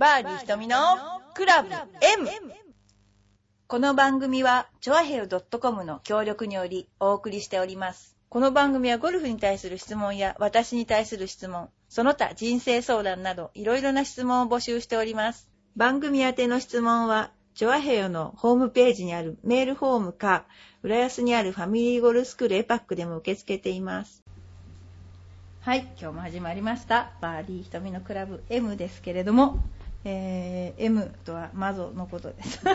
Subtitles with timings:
[0.00, 0.76] バーディー瞳の
[1.34, 2.26] クラブ M!
[3.66, 8.16] この番組は、チョアヘヨ .com の協力によりお送りしております。
[8.30, 15.50] この番組はゴルフに対する質問や私に対する質問、その他人生相談などいろいろな質問を募集しております。
[15.76, 20.46] 番組宛ての質問は、チョアヘヨのホームページにあるメールフォームか、
[20.82, 24.24] 浦安にあるファミリーゴルスクールエパックでも受け付けています。
[25.60, 27.12] はい、今日も始まりました。
[27.20, 29.58] バーディー瞳のクラブ M ですけれども、
[30.04, 32.60] えー M とはマゾのことです。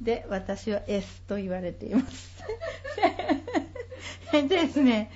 [0.00, 2.38] で、私は S と言われています。
[4.32, 5.10] でですね、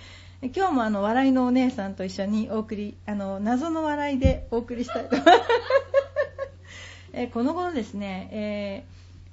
[0.54, 5.40] 今日もあの笑いのお姉さんと一緒にお送り、あの謎の笑いでお送りしたいと思います。
[7.12, 8.92] えーこの頃ですね、えー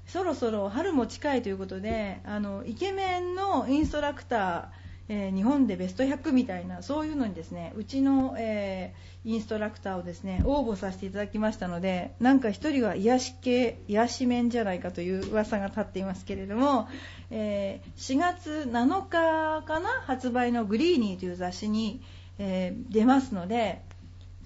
[0.09, 4.65] そろそろ春も近いということで、あのイケメンのインストラクター、
[5.09, 16.87] えー日本でベスト100みたいなそういうのにですねうちの、えーインストラクターをですね応募させていただきましたのでなんか一人は癒し系癒し面じゃないかという噂が立っていますけれども、
[17.29, 22.01] えー4月7日かな発売の「グリーニー」という雑誌に、
[22.37, 23.81] えー出ますので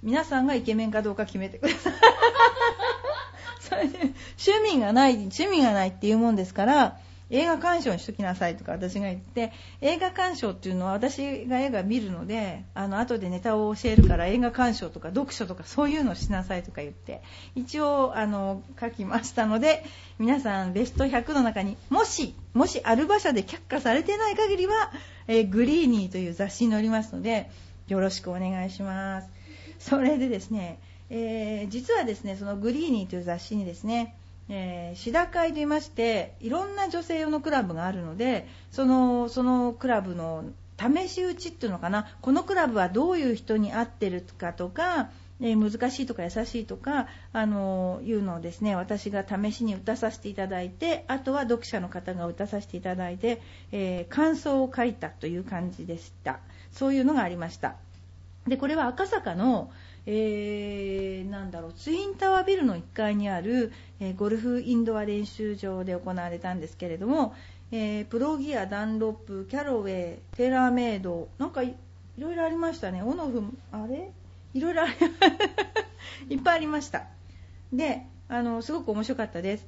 [0.02, 1.94] 皆さんがイケメンかどうか決めてください。
[3.62, 3.98] それで
[4.46, 7.00] 趣味がない趣味がないっていうもんですから
[7.34, 17.24] 映画鑑賞にしときなさいとか私が言って映画鑑賞っていうのは私が映画見るのであの後でネタを教えるから映画鑑賞とか読書とかそういうのをしなさいとか言って
[17.56, 19.84] 一応あの書きましたので
[20.20, 24.92] 皆さんベスト100の中にもしもしアルバ社で却下されてない限りは、
[25.28, 27.50] えーグリーニーという雑誌に載りますので
[27.88, 29.30] よろしくお願いします。
[29.80, 34.16] それでですね、えー実はですねそのグリーニーという雑誌にですね
[34.50, 40.46] えー、シダ会と言いましていろんな女性用のクラブがあるのでそのそのクラブの
[40.78, 56.40] 試し打ちっていうのかなこのクラブはどういう人に合ってるかとか、えー難しいとか優しいとかあのいうのをですね私が試しに打たさせていただいてあとは読者の方が打たさせていただいて、えー感想を書いたという感じでした。
[56.72, 57.76] そういうのがありました。
[58.48, 59.72] でこれは赤坂の、
[60.06, 67.34] えーなんだろうツインタワービルの1階にある、えーゴルフインドア練習場で行われたんですけれども、
[67.72, 71.76] えープロギア、ダンロップ、キャロウェイ、テラーメイドなんかい
[72.18, 73.42] いろいろありましたね、オノフ
[73.72, 74.12] あれ？
[74.54, 74.94] いろいろあり
[76.36, 77.06] いっぱいありました。
[77.72, 79.68] であのすごく面白かったです。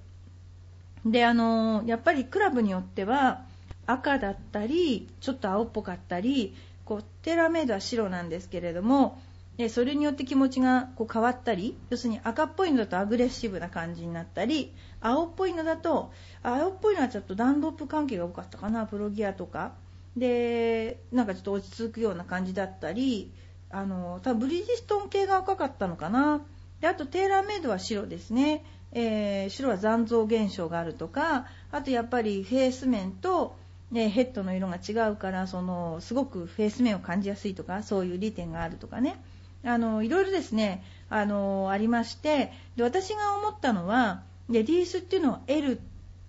[1.06, 3.46] であのやっぱりクラブによっては
[3.88, 9.20] 赤だったりちょっと青っぽかったりこうテラーメイドは白なんですけれども
[9.58, 16.12] でそれによって気持ちがこう変わったり要するに赤っぽいのだとアグレッシブな感じになったり青っぽいのだと
[16.44, 19.74] 青っぽいのはちょっとダンロップ関係が多かったかなプロギアとか。
[20.18, 23.34] でなんかちょっと落ち着くような感じだったり
[23.70, 26.42] あの多分ブリヂストン系が赤かったのかな。
[26.80, 33.56] であとテーラーメイドは白ですね、えー白は残像現象があるとかあとやっぱりフェース面と、
[33.92, 39.22] ね、ヘッドの色が違うからそのすごくフェース面を感じやすいとかそういう利点があるとかね。
[39.66, 45.78] あのいろいろですねあのありましてで私が思ったのはレディースっていうのは L っ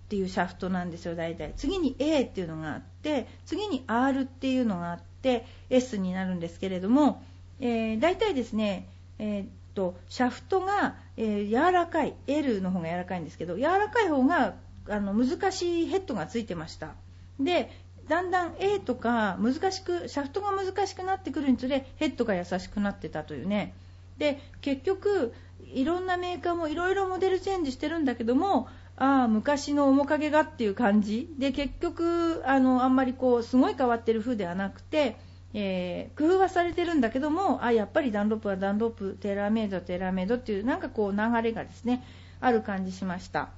[0.09, 1.53] ていうシャフトなんですよ大体。
[1.57, 7.21] 次に A っていうのがあって次に R っていうのがあって S になるんですけれども、
[7.59, 8.87] えー大体ですね、
[9.19, 14.55] えーっとシャフトが、えー柔らかい L の方が柔らかいんですけど柔らかい方が
[14.89, 16.93] あの難しいヘッドがついてました。
[17.39, 17.69] で
[18.07, 23.73] だんだん A とか難しくシャフトが難しくなってくるにつれヘッドが優しくなってたというね。
[24.17, 25.33] で結局
[25.73, 31.33] いろんなメーカーもいろいろモデルチェンジしてるんだけどもああ昔の面影がっていう感じ。
[31.37, 35.17] で結局あのあんまりこうすごい変わってる風ではなくて、
[35.53, 42.03] えー工夫はされてるんだけどもあやっぱりダンロップはダンロップテーラーメイドはテーラーメイドっていうなんかこう流れがですね
[42.39, 43.49] ある感じしました。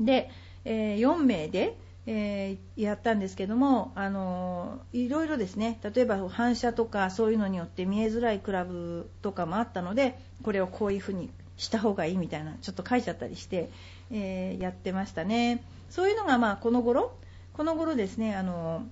[0.00, 0.30] で、
[0.64, 1.76] えー4名で、
[2.10, 11.28] えーやったんですけども、あのいろいろですね例えば反射とかそういうのによって見えづらいクラブとかもあったのでこれをこういう風に
[11.58, 13.68] した方がいいみたいなちょっと書いちゃったりして、
[14.10, 15.62] えーやってましたね。
[15.90, 17.12] そういうのがまあこの頃
[17.52, 18.86] この頃ですねあの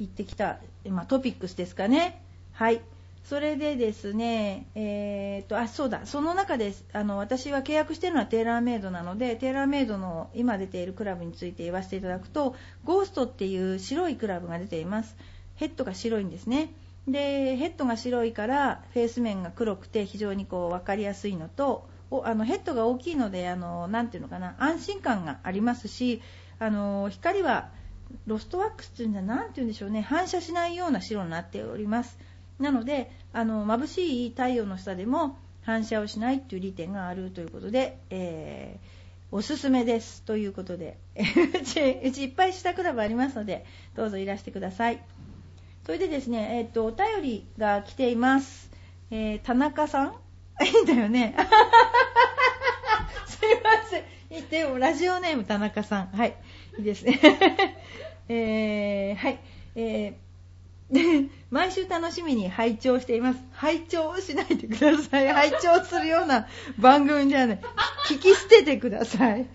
[0.00, 2.20] 行ってきた、まあ、トピックスですかね。
[2.52, 2.80] はい。
[3.28, 15.14] それでですね、えーと、あ、そうだ、その中で、あの、私は契約しているのはテーラーメイドなので、テーラーメイドの今出ているクラブについて言わせていただくと、ゴーストっていう白いクラブが出ています。
[15.56, 16.72] ヘッドが白いんですね。
[17.06, 26.22] で、ヘッドが白いから、フェース面が黒くて非常にこう分かりやすいのと、おあのヘッドが大きいので、あの、なていうのかな、安心感がありますし、
[26.58, 27.68] あの、光は
[28.26, 32.18] ロストワックスっていうんじゃなんて言うんでしょうね反射しないような白になっております
[32.58, 40.96] なのであの眩しい太陽の下でも反射をしないっていう利点があるということで、えー、おすすめですということで。
[41.16, 45.02] うちうちいっぱい下クラブありますのでどうぞいらしてください。
[45.84, 48.70] それでですね、えっ、とお便りが来ています、
[49.10, 50.14] えー、田中さん？
[50.64, 51.34] いいんだよね。
[53.26, 54.04] すいません。
[54.30, 56.06] 言ってもラジオネーム田中さん。
[56.08, 56.34] はい。
[56.78, 57.20] いいですね。
[58.28, 59.38] えー、はい。
[59.76, 60.27] えー
[60.90, 63.40] で毎週楽しみに拝聴しています。
[63.52, 65.28] 拝聴しないでください。
[65.28, 66.46] 拝聴するような
[66.78, 67.60] 番組じゃない。
[68.08, 69.46] 聞き捨ててください。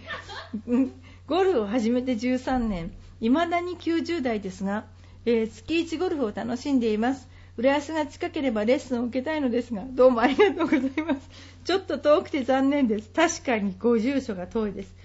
[1.25, 4.85] ゴルフを始めて13年、未だに90代ですが、
[5.25, 7.30] えー、月1ゴルフを楽しんでいます。
[7.56, 11.30] 浦安が近ければレッスンを受けたいのですが、どうもありがとうございます。
[11.63, 13.09] ちょっと遠くて残念です。
[13.09, 14.95] 確かにご住所が遠いです。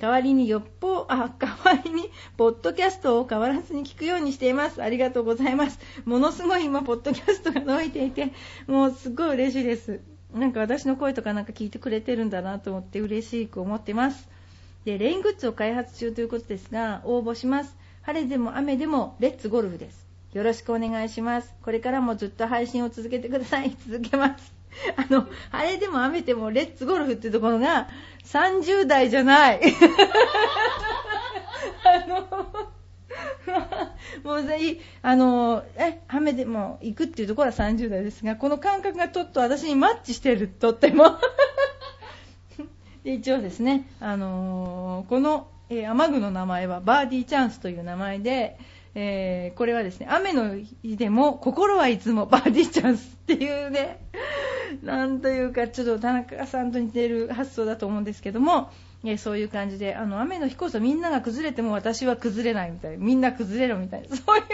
[0.00, 4.82] 代わりによっぽ、あ、代わりに、ポッドキャストを変わらずに聞くようにしています。
[4.82, 5.78] ありがとうございます。
[6.04, 8.32] ものすごい今、ポッドキャストが伸びていて、
[8.66, 10.00] もうすごい嬉しいです。
[10.32, 14.28] なんか私の声とかなんか聞いてくれてるんだなと思って嬉しく思ってます。
[14.84, 17.76] で、レイングッズを開発中ということですが、応募します。
[18.02, 20.06] 晴れでも雨でも、レッツゴルフです。
[20.34, 21.54] よろしくお願いします。
[21.62, 23.76] これからもずっと配信を続けてください。
[23.88, 24.63] 続けます。
[24.96, 27.88] あの、晴れでも雨でもレッツゴルフってところが
[28.24, 29.60] 30代じゃない。
[31.84, 32.26] あの、
[34.24, 41.18] もういい、あの、え、雨でも行くっていうところは30代ですが、この感覚がちょっと私にマッチしてる、とっても。
[43.04, 48.58] で一応ですね、あのー、この、えー、雨具の名前はバーディーチャンスという名前で、
[48.94, 53.98] えー、これはですね、雨の日でも心はいつもバーディーチャンスっていうね、
[54.82, 58.70] なんというか、ちょっと田中さんと似てる発想だと思うんですけども、
[59.04, 64.44] えそういう感じで、あの、雨の日こそみんなが崩れても私は崩れないみたいな、みんな崩れろみたいな、 そういう、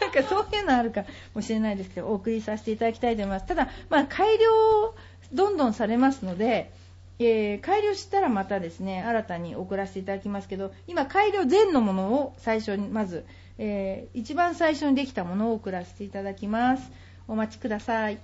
[0.00, 1.04] なんかそういうのあるか
[1.34, 3.46] もしれないですけど、お送りさせていただきたいと思います。
[3.46, 4.94] ただ、まあ、改良、
[5.32, 6.70] どんどんされますので、
[7.18, 13.24] えー、改良したらまたですね、新たに送らせていただきますけど、今、改良前のものを最初に、まず、
[13.58, 16.90] えー、一番最初にできたものを送らせていただきます。
[17.26, 18.18] お待ちください。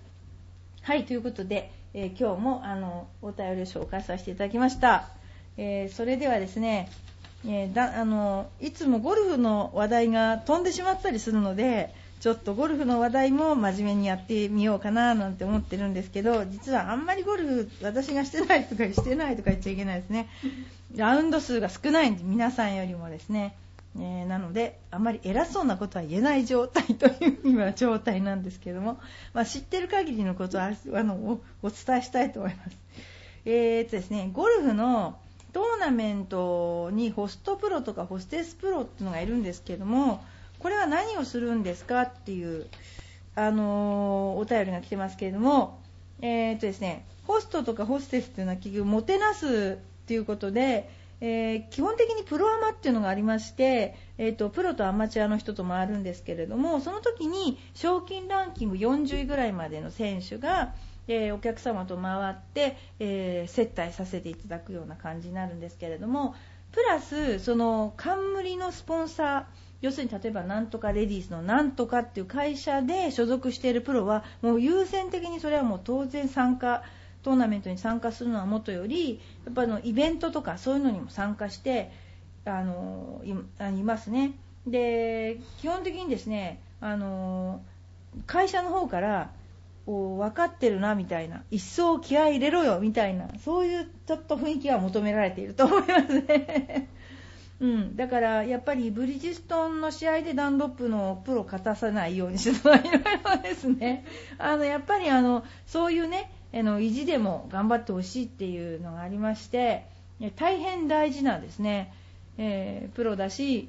[0.83, 5.09] はい、ということで、えー、今日もあのお便りを紹介させていただきました。
[5.57, 6.91] えー、それではですね、
[7.47, 20.29] えだあのいつもゴルフの話題が飛んでしまったりするので、ちょっとゴルフの話題も真面目にやってみようかななんて思ってるんですけど、実はあんまりゴルフ私がしてないとかしてないとか言っちゃいけないですね。
[20.97, 23.55] ラウンド数が少ないんで、皆さんよりもですね。
[23.97, 28.99] えー、なのであまり偉そうなことは言えない状態 という今状態なんですけども、
[29.33, 32.77] まあ、知ってる限りのことはあのおお伝えしたいと思います。
[33.47, 35.19] えーとですね、ゴルフの
[35.53, 40.25] トーナメントにホストプロとかホステスプロっていうのがいるんですけども
[40.59, 42.67] これは何をするんですかっていう、
[43.37, 45.79] あのー、お便りが来てますけれども、
[46.23, 50.91] えーとですね、ホストとかホステスっていうのは結局もてなすっていうことで
[51.21, 60.75] えー、基本的にプロアマっていうのがありまして、えーと、プロとアマチュアの人と回るんですけれどもその時に賞金ランキング40位ぐらいまでの選手が、
[61.09, 66.35] えー、お客様と回って、えー、接待させていただくような感じになるんですけれども
[66.73, 69.45] プラスその冠のスポンサー
[69.81, 76.83] 要するに例えばなんとかレディースのなんとかっていう会社で所属しているプロはもう優先的にそれはもう当然参加
[77.25, 81.91] トーナメントに参加するのはもとよりやっぱのイベントとかそういうのにも参加して
[82.45, 84.35] あのいますね。
[84.67, 87.63] で基本的にですねあの
[88.27, 89.31] 会社の方から
[89.87, 96.89] 分かってるなみたいな一層気合い入れろよみたいなそういうちょっと雰囲気が求められていると 思いますね。
[97.61, 102.93] うん、だからやっぱりブリヂストンの試合でダンロップのプロ勝たさないようにするのは いろい
[103.37, 104.05] ろですね。
[104.39, 109.85] あのやっぱりあのそういうねあの意地でも頑張ってほしいっていうのがありまして
[110.37, 111.93] 大変大事なんですね、
[112.39, 113.69] えー、プロだし、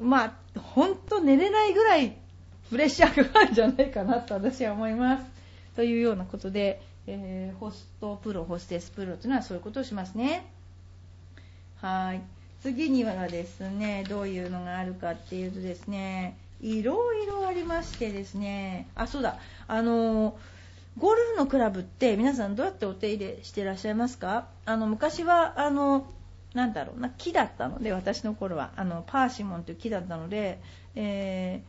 [0.00, 2.16] まあ、本当寝れないぐらい
[2.68, 5.24] プレッシャーがあるんじゃないかなと私は思います。
[5.76, 10.50] というようなことで、えー、ホストプロ、ホステスプロというのはそういうことをしますね。
[11.80, 12.20] はい。
[12.62, 19.38] 次にはですね、どういうのがあるかっていうとですね、いろいろありましてですね、あ、そうだ、
[19.68, 20.53] あのー
[20.98, 24.46] ゴルフのクラブって皆さんどうやってお手入れしてらっしゃいますか？
[24.64, 26.06] あの昔はあの
[26.54, 28.70] なんだろうな木だったので私の頃は。
[28.76, 30.60] あのパーシモンという木だったので、
[30.94, 31.62] え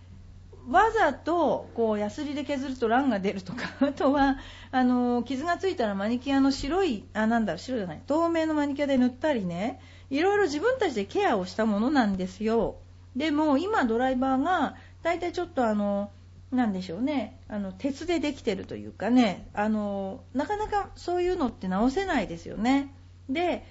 [0.68, 4.38] ー、わざとこうヤスリで削るとランが出るとか あとは
[4.72, 9.80] あの傷がついたらマニキュアの白いあなんだろう白じゃない透明のマニキュアで塗ったりね
[10.12, 12.76] いろいろ自分たちでケアをしたものなんですよ。
[13.16, 16.12] でも今ドライバーが大体ちょっとあの
[16.52, 17.40] なんでしょうね。
[17.48, 19.48] あの鉄でできてるというかね。
[19.54, 22.94] あのなかなかそういうのって直せないですよね。
[23.30, 23.66] で、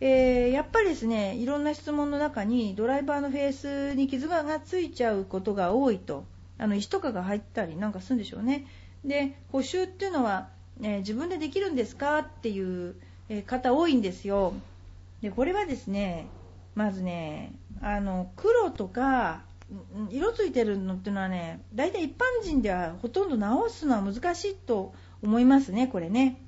[0.00, 6.24] えー、やっぱりですねいろんな質問の中にドライバーのフェースに傷がついちゃうことが多いと。
[6.58, 8.66] あの石とかが入ったりなんかするんでしょうね。
[9.04, 10.48] で補修っていうのは、
[10.82, 12.96] え自分でできるんですかっていう
[13.46, 14.54] 方多いんですよ。
[15.22, 16.26] でこれはですね
[16.74, 19.42] まずねあの黒とか
[20.10, 26.42] 色ついてるのっていうのはね大体一般人ではほとんど直すのは難しいと思いますねこれね。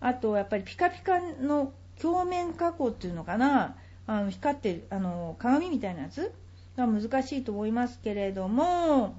[0.00, 3.76] あとやっぱりピカピカの鏡面加工っていうのかな
[4.06, 6.32] あの光ってるあの鏡みたいなやつ
[6.76, 9.18] が難しいと思いますけれども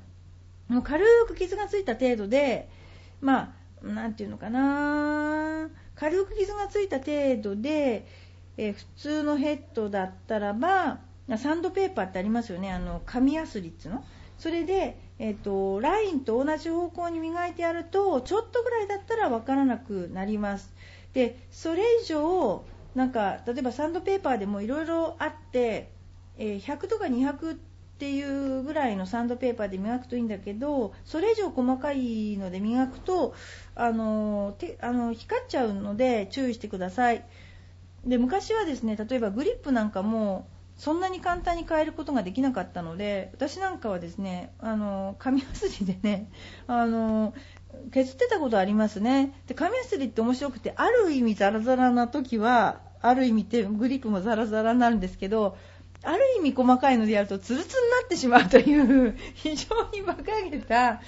[0.68, 2.68] もう軽く傷がついた程度で
[3.22, 3.50] まあ
[3.84, 8.08] 何て言うのかな軽く傷がついた程度で、
[8.58, 11.00] え普通のヘッドだったらば
[11.38, 12.72] サンドペーパーってありますよね。
[12.72, 14.04] あの紙やすりっつの。
[14.38, 20.74] それで、えーと、ラインと同じ方向に磨いてやるとちょっとぐらいだったら分からなくなります。
[21.14, 22.64] でそれ以上
[22.96, 25.92] なんか例えばサンドペーパーでもいろいろあって、
[26.38, 27.58] えー、100とか200っ
[28.00, 33.36] ていうぐらいのサンドペーパーで磨くといいんだけどそれ以上細かいので磨くと
[33.76, 37.24] あのてあの光っちゃうので注意してください。
[38.06, 40.48] で昔はですね例えばグリップなんかも
[40.82, 46.32] そんなに簡単に変えることができなかったので私なんかはですねあの紙やすりでね
[46.66, 47.36] あの
[47.92, 49.40] 削ってたことありますね。
[49.46, 55.56] で紙やすりって面白くてある意味ザラザラな時はある意味ってグリップもザラザラになるんですけど
[56.02, 61.00] ある意味細かいのでやるとツルツルになってしまうという 非常に馬鹿げた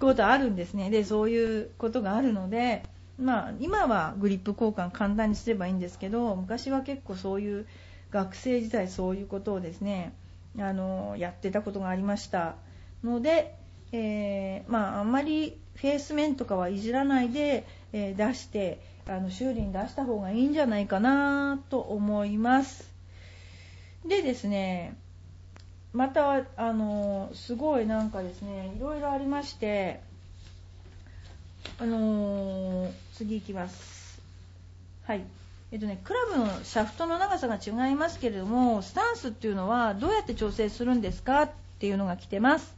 [0.00, 0.90] ことあるんですね。
[0.90, 2.82] でそういうことがあるので
[3.20, 7.66] まあ今はグリップ交換簡単にすればいいんですけど昔は結構そういう
[8.12, 10.12] 学生時代そういうことをですね
[10.58, 12.56] あのやってたことがありました。
[13.02, 13.56] ので、
[13.90, 22.88] えー、まあ、あんまりフェース面とかはいじらないで、えー、出してあの修理に出した方がいいんじゃないかなと思います。
[24.06, 24.96] でですね
[25.92, 30.00] またあのすごいなんかですねいろいろありまして
[31.78, 34.20] あのー、次いきます。
[35.04, 35.41] はい。
[35.72, 41.44] えっとね、クラブのシャフトの長さが違いますけれどもスタンスっていうのはどうやって調整するんですか？
[41.44, 42.76] っていうのが来てます、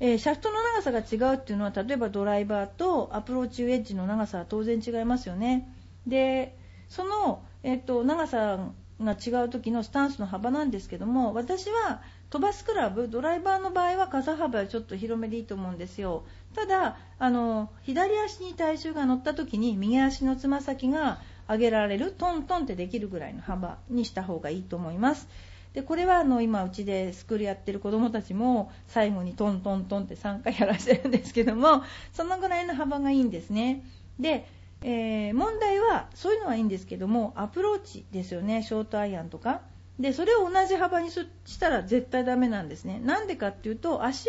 [0.00, 5.70] えー、シャフトの長さが違うっていうのは例えばドライバーとアプローチウェッジの長さは当然違いますよね。
[6.06, 6.56] で
[6.88, 12.00] その、えっと、長さが違う時のスタンスの幅なんですけども私は
[12.30, 16.24] 飛ばすクラブドライバーの場合は傘幅はちょっと広めでいいと思うんですよ。
[16.54, 25.28] ただあの左足に体重が乗った時に右足のつま先が上げられるトントンってできるぐらいの幅にした方がいいと思います。
[25.74, 31.82] でこれはあの今うちでスクールやってる子どもたちも最後にトントントンって3回やらせてるんですけども
[32.12, 33.84] そのぐらいの幅がいいんですね。
[34.20, 34.46] で、
[34.82, 38.62] えー、問題はそういうのはいいんですけどもアプローチですよね。
[38.62, 39.62] ショートアイアンとか。
[39.98, 41.20] でそれを同じ幅にし
[41.60, 43.00] たら絶対ダメなんですね。
[43.04, 44.28] なんでかっていうと足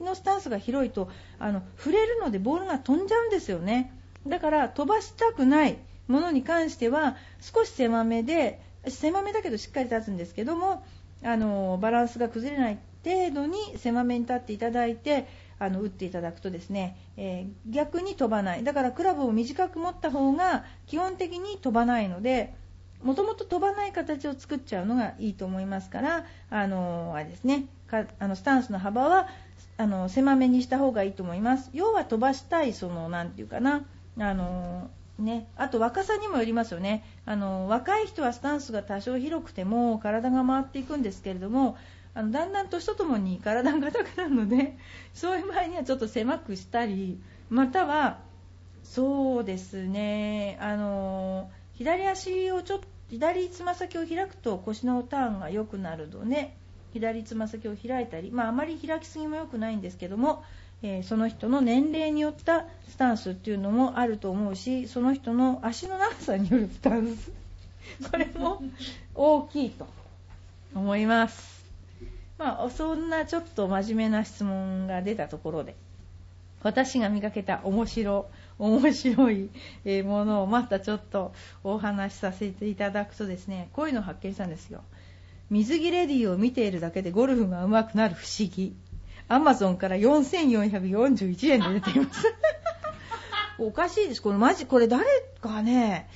[0.00, 3.92] のスタンスが広いとあの触れるのでボールが飛んじゃうんですよね。
[4.26, 5.78] だから飛ばしたくない。
[6.10, 10.84] ものに関しては少し狭めで狭めだけどしっかり立つんですけども
[11.22, 15.26] あのバランスが崩れない程度に狭めに立っていただいて
[15.58, 18.64] あの打っていただくとですね、えー、逆に飛ばない。
[18.64, 22.54] だからクラブを短く持った方が基本的に飛ばないので
[23.02, 29.28] もともと飛ばない形を作っちゃうのがいいと思いますからあのあれですねかあのスタンスの幅は
[29.76, 31.70] あの狭めにした方がいいと思います。
[31.72, 33.84] 要は飛ばしたいその何て言うかな
[34.18, 34.90] あの
[35.20, 37.04] ね、あと若さにもよりますよね。
[37.26, 41.76] あの若い人はスタンスが多少広くても体が回っていくんですけれども
[42.14, 44.76] あのだんだん年とともに体が硬くなるので
[45.14, 48.18] そういう場合にはちょっと狭くしたりまたは
[48.82, 50.58] そうですね。
[50.60, 56.54] あの左足をちょっと左つま先を開くと腰のターンが良くなるので
[56.92, 60.44] 左つま先を開いたり、まあ、あまり開きすぎも良くないんですけども
[60.82, 67.32] えー、その人の年齢によったスタンスっていうのもあると思うしその人の足の長さによるスタンス。
[68.10, 68.62] これも
[69.14, 69.86] 大きいと
[70.74, 71.64] 思います、
[72.38, 75.74] まあ、そんなちょっと真面目な質問が出たところで
[76.62, 79.48] 私が見かけた面白面白い
[80.04, 81.32] ものをまたちょっと
[81.64, 84.82] お話しさせていただくとですねこういうのを発見したんですよ。
[85.48, 88.76] 水着レディーを見ているだけでゴルフが上手くなる不思議。
[89.30, 92.34] アマゾンから4441円で出ています
[93.58, 94.22] おかしいです。
[94.22, 95.04] これマジ、これ誰
[95.40, 96.08] かね、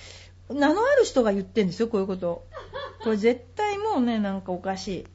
[0.48, 2.44] 名のある人が言ってんですよ、こういうこと。
[3.02, 5.06] これ絶対もうね、なんかおかしい。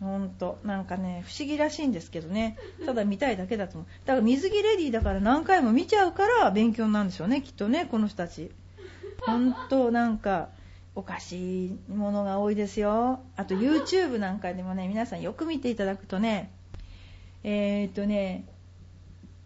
[0.00, 8.50] ほんとなんかね不思議らしいんですけどねただ見たいだけだと思うだから水着レディーだから何回も見ちゃうから勉強なんでしょうねきっとねこの人たち
[9.20, 10.48] 本当なんか
[10.96, 16.50] おかしいものが多いですよあと YouTube なんかでもね皆さんよく見ていただくとね
[17.44, 18.46] えー、っとね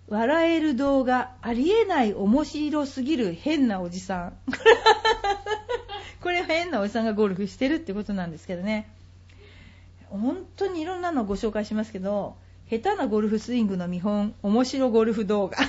[0.09, 4.37] 笑える動画ありえない面白すぎる変なおじさん。
[6.23, 8.89] これは変なおじさんがゴルフしてるってことなんですけどね。
[10.09, 12.37] 本当にいろんなのをご紹介しますけど
[12.71, 15.59] 下手なゴルフスイングの見本面白ゴルフ動画。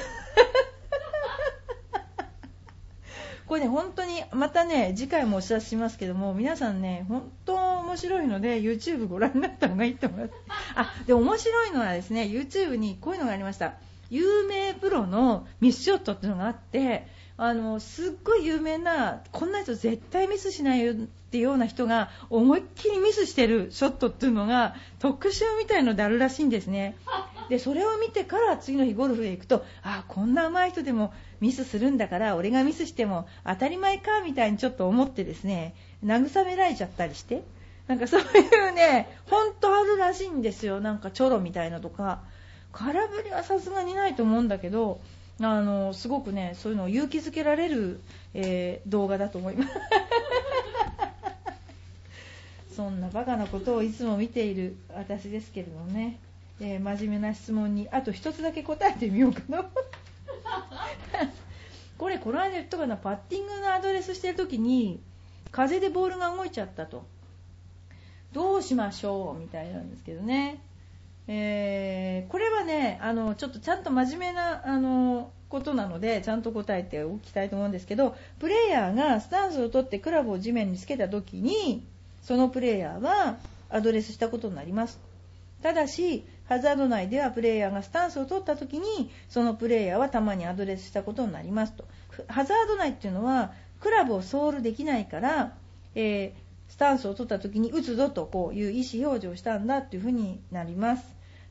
[3.47, 7.55] これね本当にまたね次回もお知らせしますけども皆さんね本当
[7.97, 10.33] 白いので YouTube ご覧になった方がいいと思います。
[10.75, 13.73] あで面白いのはですね YouTube にこういうのがありました。
[14.09, 26.95] 有名プロのミスショットっていうのがあってあのすっごい有名なこんな人絶対ミスしないよっていうような人が思いっきりミスしてるショットっていうのが特集みたいのであるらしいんですね。
[27.49, 37.43] でそれを見てから次の日ゴルフへ行くとあこんな上手い人でもミスするんだから俺がミスしても当たり前かみたいにちょっと思ってですね慰められちゃったりして。
[37.87, 38.25] なんかそうい
[38.69, 40.81] うね本当あるらしいんですよ。
[40.81, 42.21] なんかチョロみたいなとか。
[42.77, 45.01] 空振りはさすがにないと思うんだけど
[45.41, 48.01] あのすごくねそういうのを勇気づけられる、
[48.35, 49.69] えー、動画だと思います。
[52.75, 56.19] そんなバカなことをいつも見ている私ですけれどもね、
[56.59, 59.65] えー、真面目な質問にあと1つだけ答えてみようかな。
[61.97, 62.95] これこの間言ったかな。
[62.97, 65.01] パッティングのアドレスしてる時に
[65.51, 67.07] 風でボールが動いちゃったと。
[68.33, 70.61] どうしましょうみたいなんですけどね。
[71.27, 81.85] えー、これはねあのちょっとちゃんと真面目なあのことなのでちゃんと答えておきたいと思うんですけどプレーヤーがスタンスを取ってクラブを地面につけた時に
[82.23, 83.37] そのプレーヤーは
[83.69, 84.99] アドレスしたことになります。
[85.61, 91.83] ただしハザード内ではプレーヤーがスタンスを取った時にそのプレーヤーはたまにアドレスしたことになりますと。
[92.27, 95.53] ハザード内っていうのはクラブをソールできないから、
[95.93, 101.03] えー、スタンスを取った時に打つぞとこういう意思表示をしたんだっていうふうになります。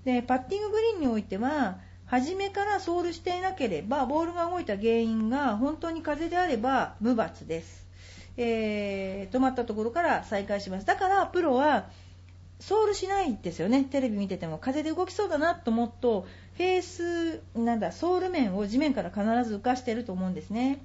[0.04, 7.88] でパッティンググリーンにおいては初めからソールしていなければボールが動いた原因が本当に風であれば無罰です、
[8.36, 10.86] えー、止まったところから再開します。
[10.86, 11.88] だからプロは
[12.60, 13.84] ソールしないですよね。
[13.84, 16.26] テレビ見てても風で動きそうだなと思うと
[16.56, 20.78] フェースなんだソール面を地面から必ず浮かしてると思うんですね。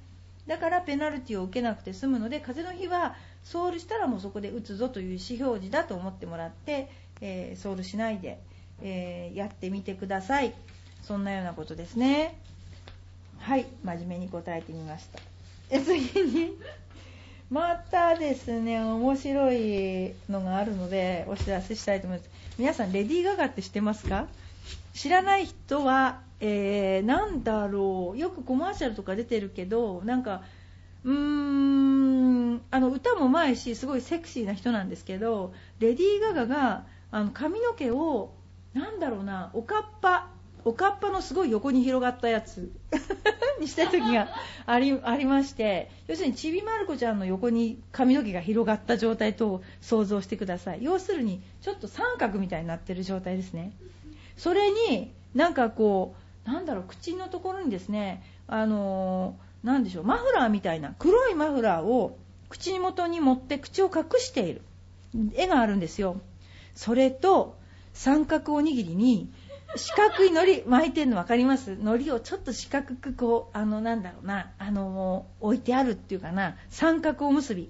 [0.47, 6.89] だからペナルティを受けなくて済むので風の日はソールしたらもうそこで打つぞという意思表示だと思ってもらって、
[7.21, 8.39] えー、ソールしないで
[8.81, 10.53] えー、やってみてください。
[11.03, 12.37] そんなようなことですね。
[13.39, 15.19] はい真面目に答えてみました。
[15.69, 16.51] え次に。
[17.49, 22.29] またですね面白いのがあるのでお知らせしたいと思います。
[22.57, 24.27] 皆さんレディー・ガガって知ってますか？
[24.93, 28.17] 知らない人は、えー、なんだろう。
[28.17, 30.41] よくコマーシャルとか出てるけどなんか
[31.03, 38.33] うーんあの歌もうまいしすごいセクシーな人なんですけどレディー・ガガがあの髪の毛を
[38.73, 40.29] なんだろうなおかっぱ
[40.63, 42.71] おかっぱのすごい横に広がったやつ
[43.59, 44.29] にした時が
[44.65, 50.83] ありありまして要するにちびまる子ちゃんの横に髪の毛が広がった状態と想像してください。
[50.83, 53.73] 要するにちょっと三角みたいになってる状態ですね。
[54.37, 62.17] それになんかこうなんだろう口のところにですねあのー、なんでしょうマフラーみたいな黒いマフラーを
[62.49, 64.61] 口元に持って口を隠している
[65.35, 66.19] 絵があるんですよ。
[66.75, 67.57] それと
[67.93, 69.29] 三角おにぎりに
[69.75, 71.73] 四角い海苔巻いてるの分かります？
[71.73, 77.69] 海苔をちょっと四角くこうあのなんだろうなあの置いてあるっていうかな三角おむすび。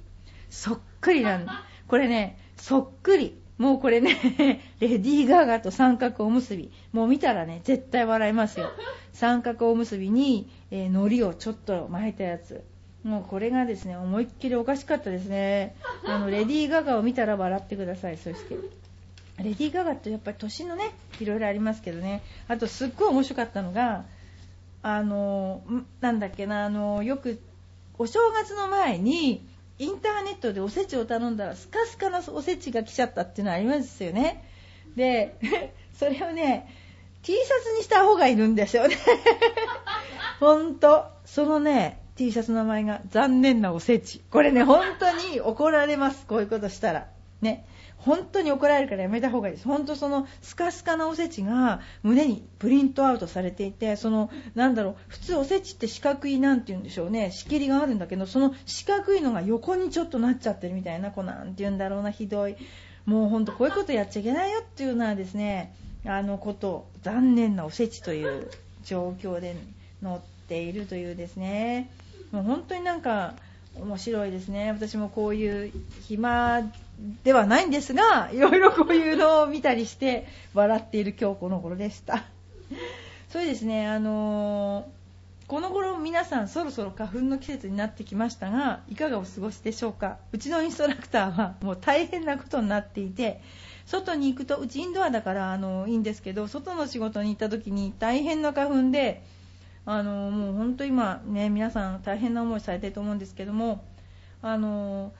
[0.49, 1.47] そっくりなん
[1.87, 3.40] これねそっくり。
[3.61, 4.17] もうこれね
[4.81, 8.71] レディー・ガガと三角おむすびもう見たらね絶対笑いますよ。
[9.13, 12.63] 三角おむすびに、えー、海苔をちょっと巻いたやつ。
[13.03, 15.75] もうこれがですね思いっきりおかしかったですね。
[16.07, 18.55] あのレディー・ガガを見たら笑ってくださいそして。
[19.37, 22.23] レディー・ガガってやっぱり年のねいろいろありますけどね。
[22.47, 24.05] あとすっごい面白かったのが
[24.81, 25.61] あの
[25.99, 27.39] なんだっけなあのよく
[27.99, 29.45] お正月の前に
[29.81, 34.47] インターネットでおせちを頼んだらスカスカなおせちが来ちゃったっていうのはありますよね。
[34.95, 35.35] で
[35.97, 36.67] それをね
[37.23, 38.95] T シャツにした方がいるんですよね。
[40.39, 44.21] ほんとそのね T シャツの名前が残念なおせち。
[44.29, 46.27] これね本当に怒られます。
[46.27, 47.07] こういうことしたら。
[47.41, 47.65] ね
[47.97, 49.67] 本当に怒られるからやめた方がいいです。
[49.67, 62.55] 本当そのスカスカなおせちが胸にプリントアウトされていて、そのなんだろう、普通おせちって四角いなんて言うんでしょうね、仕切りがあるんだけど、その四角いのが横にちょっとなっちゃってるみたいな子なんて言うんだろうな、ひどい。
[63.05, 65.75] もうほんとこういうことやっちゃいけないよっていうのはですね
[66.05, 68.49] あのこと残念なおせちという
[68.83, 69.55] 状況で
[70.03, 71.89] 載っているというですね
[72.31, 73.33] もう本当になんか
[73.79, 76.61] 面白いですね私もこういう暇
[77.23, 82.23] ではないんですがいろいろこういうのを見たりして笑っている今日この頃でした。
[83.29, 85.01] それですねあのー
[85.51, 90.15] この頃皆さんそろそろ花粉の季節になってきましたがいかがお過ごしでしょうか。
[90.31, 93.41] うちのインストラクターはもう大変なことになっていて
[93.85, 99.23] 外に行くとうちインドアだからあのいいんですけど外の仕事に行った時に大変な花粉で
[99.85, 103.83] あのもう本当今ね皆さん大変な思いされてると思うんですけども
[104.41, 105.11] あの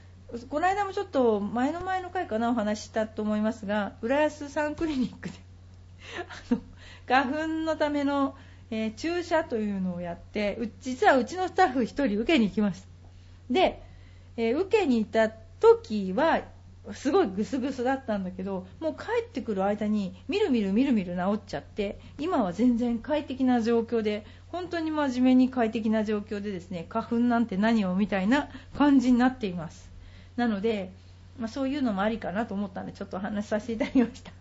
[0.50, 5.36] この間もちょっと前の前の回かなお話したと思いますが浦安サンクリニックで
[6.52, 6.62] あの
[7.08, 8.36] 花粉のための
[8.72, 12.88] えー、注射というのをやって実はうちのスタッフ1人受けに行きました。
[13.50, 13.84] で、
[14.38, 16.42] えー、受けに行った時は
[16.94, 29.91] すごいグスグスだったんだけどもう帰ってくる間にみるみるみるみる治っちゃって今は全然快適な状況で本当に真面目に快適な状況でですね花粉なんて何をみたいな感じになっています。
[30.36, 30.92] なので、
[31.40, 34.32] まあ、そういうのもありかなと思ったんでちょっと話させていただきました。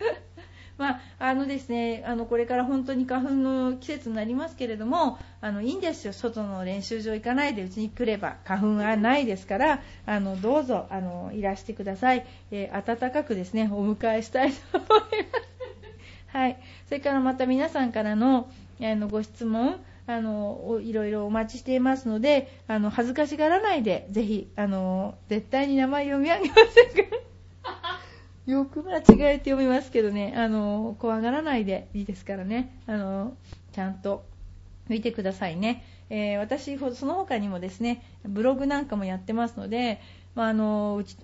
[0.78, 15.50] まあ、あのですね、あのこれから本当に花粉の季節になりますけれども、あのいいんですよ、外の練習場行かないでうちに来れば花粉はないですから、あのどうぞあのいらしてください、えー、温かくですねお迎えしたいと思います。
[16.28, 18.48] はい、それからまた皆さんからの
[18.80, 27.16] あのご質問あのいろいろお待ちしていますのであの恥ずかしがらないでぜひあの絶対に名前読み上げませんか？
[27.16, 27.20] ら
[28.46, 29.02] よく間違
[29.34, 33.36] えて読みますけどね、あの、怖がらないでいいですからね、あの、
[33.72, 34.24] ちゃんと
[34.88, 35.84] 見てくださいね。
[36.08, 40.00] えー、私、その他にもですね、ブログなんかもやってますので、
[40.34, 41.16] まあ、あのうち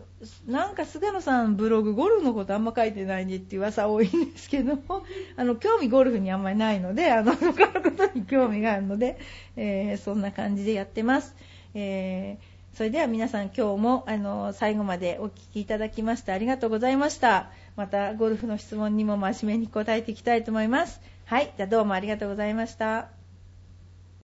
[0.47, 5.05] なんか菅野さん、ブログ、ゴルフのことあんま書いてないねっていう噂多いんですけども、
[5.37, 9.19] あの興味ゴルフにあんまりないので、 あの他のことに興味があるので、
[9.57, 11.35] えー、そんな感じでやってます。
[11.75, 17.51] えーそれでは皆さん今日もあの最後までお聞きいただきましてありがとうございました。
[17.75, 21.01] またゴルフの質問にも真面目に答えていきたいと思います。
[21.25, 23.15] はい、じゃどうもありがとうございました。